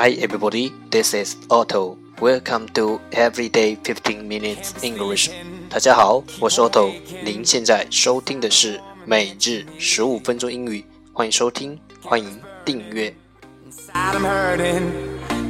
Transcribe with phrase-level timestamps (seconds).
[0.00, 1.98] Hi everybody, this is Otto.
[2.20, 5.28] Welcome to Everyday 15 Minutes English.
[5.68, 6.94] 大家好，我是 Otto。
[7.22, 13.14] 您现在收听的是每日十五分钟英语，欢迎收听，欢迎订阅。
[13.68, 14.92] Inside I'm hurting.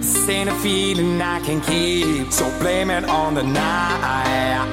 [0.00, 2.30] This ain't a feeling I can keep.
[2.32, 4.66] So blame it on the night.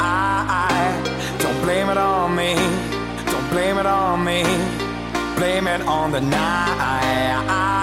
[1.39, 2.55] Don't blame it on me.
[3.27, 4.43] Don't blame it on me.
[5.37, 7.76] Blame it on the night.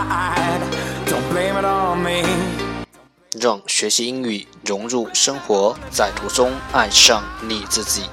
[3.40, 8.09] 让学习英语融入生活在途中爱上你自己。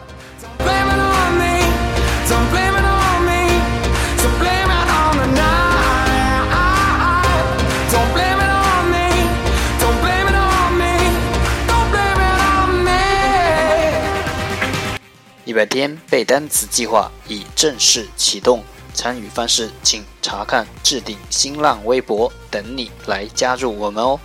[15.45, 18.63] 一百天背单词计划已正式启动。
[18.95, 24.19] 参与方式请查看置顶新浪微博，等你来加入我们哦。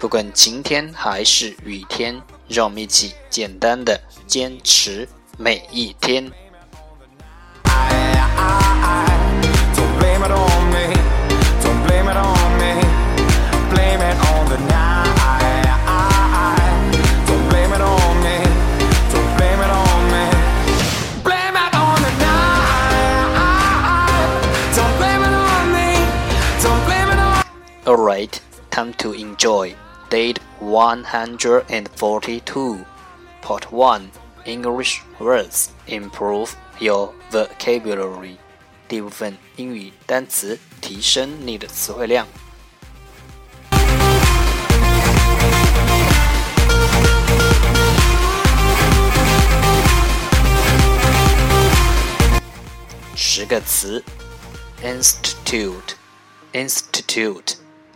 [0.00, 6.30] 不管晴天还是雨天，让我们一起简单的坚持每一天。
[28.77, 29.75] Alright, time to enjoy.
[30.09, 32.85] Date 142.
[33.41, 34.11] Part 1
[34.45, 38.37] English words improve your vocabulary.
[38.87, 42.27] 第部分英语单词提升你的词汇量。
[53.15, 54.03] 十个词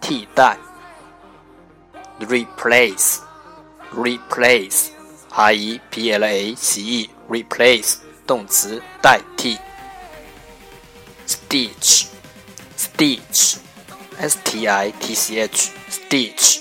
[0.00, 0.58] 替代。
[2.20, 4.88] replace，replace。
[5.30, 9.58] R E P L A C E replace 动词代替。
[11.26, 12.06] Stitch
[12.76, 13.58] stitch
[14.18, 16.60] S T I T C H stitch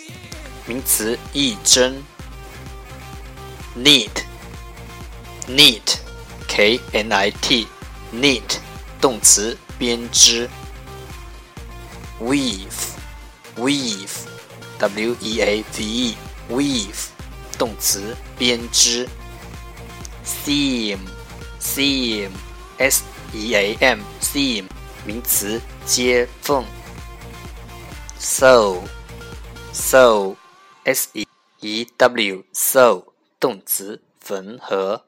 [0.65, 2.03] 名词一针
[3.77, 4.23] knit
[5.47, 5.97] knit
[6.47, 7.67] K N I T
[8.11, 8.57] knit
[8.99, 10.49] 动词编织
[12.19, 12.95] weave
[13.57, 14.25] weave
[14.79, 16.15] W E A V E
[16.49, 17.07] weave
[17.57, 19.07] 动词编织
[20.25, 20.97] seam
[21.61, 22.31] seam
[22.79, 23.03] S。
[23.33, 24.65] E a m，seam，
[25.05, 26.65] 名词接缝
[28.19, 31.25] ，sew，sew，s e
[31.61, 33.05] e w，sew，
[33.39, 35.05] 动词缝合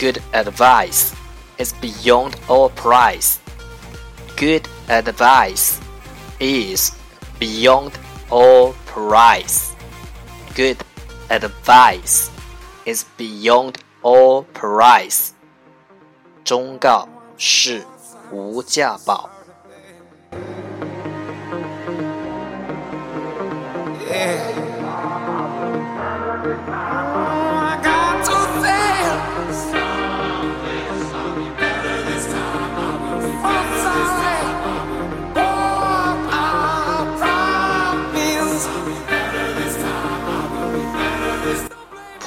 [0.00, 1.14] Good advice
[1.58, 3.38] is beyond all price.
[4.34, 5.78] Good advice
[6.40, 6.96] is
[7.38, 7.98] beyond
[8.30, 9.76] all price.
[10.54, 10.78] Good
[11.29, 12.29] advice
[12.85, 15.31] is beyond all price.
[16.43, 17.07] 忠告
[17.37, 17.83] 是
[18.31, 19.29] 无价宝。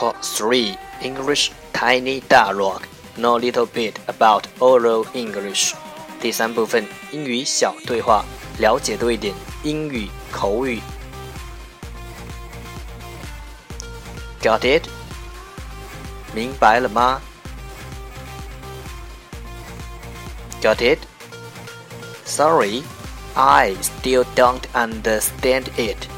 [0.02, 2.82] Part 3 English Tiny Dialogue
[3.16, 5.74] Know a little bit about oral English
[6.20, 8.24] 第三部分英语小对话，
[8.58, 10.80] 了解多一点英语口语。
[14.42, 14.88] Got it？
[16.34, 17.20] 明白了吗？
[20.60, 20.98] Got it?
[22.24, 22.82] Sorry,
[23.34, 26.08] I still don't understand it.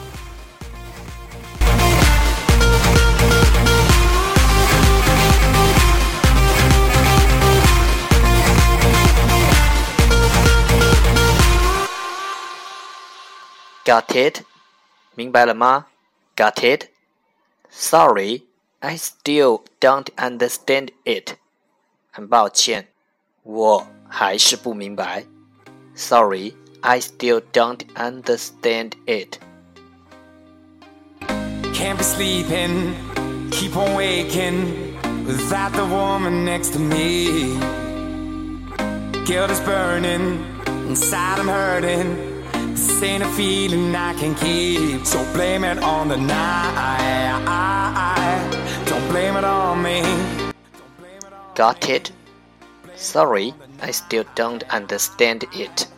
[13.84, 14.42] Got it?
[15.14, 15.86] 明白了吗？
[16.36, 16.88] Got it?
[17.70, 18.44] Sorry,
[18.80, 21.36] I still don't understand it.
[22.10, 22.88] 很抱歉，
[23.42, 25.24] 我还是不明白。
[25.94, 29.38] Sorry, I still don't understand it.
[31.74, 32.94] Can't be sleeping,
[33.50, 34.96] keep on waking
[35.26, 37.58] without the woman next to me.
[39.24, 40.44] Guilt is burning,
[40.88, 42.33] inside I'm hurting.
[42.74, 45.06] This ain't a feeling I can keep.
[45.06, 47.40] So blame it on the night.
[48.86, 50.02] Don't blame it on me.
[51.54, 52.12] Got it?
[52.96, 55.88] Sorry, I still don't understand it.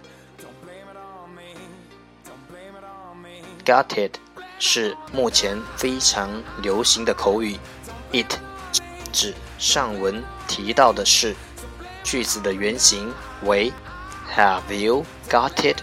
[3.64, 4.18] Got it
[4.58, 7.58] 是目前非常流行的口语。
[8.12, 8.38] It
[9.12, 11.34] 指上文提到的事。
[12.02, 13.12] 句子的原型
[13.44, 13.72] 为
[14.34, 15.82] Have you got it?